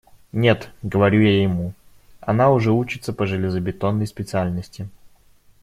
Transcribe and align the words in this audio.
«Нет,– 0.31 0.71
говорю 0.81 1.21
я 1.21 1.43
ему,– 1.43 1.73
она 2.21 2.49
уже 2.49 2.71
учится 2.71 3.13
по 3.13 3.27
железобетонной 3.27 4.07
специальности». 4.07 4.89